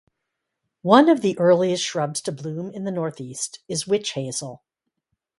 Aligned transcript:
One 0.81 1.09
of 1.09 1.21
the 1.21 1.37
earliest 1.37 1.83
shrubs 1.83 2.21
to 2.21 2.31
bloom 2.31 2.71
in 2.71 2.85
the 2.85 2.91
Northeast 2.91 3.59
is 3.67 3.85
witch 3.85 4.13
hazel. 4.13 4.63